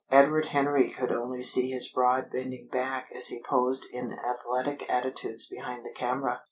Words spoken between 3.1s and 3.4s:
as he